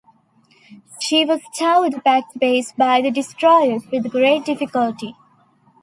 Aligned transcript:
She 0.99 1.25
was 1.25 1.41
towed 1.55 2.03
back 2.03 2.31
to 2.33 2.39
base 2.39 2.71
by 2.71 3.01
the 3.03 3.11
destroyers 3.11 3.83
with 3.91 4.09
great 4.09 4.43
difficulty. 4.45 5.15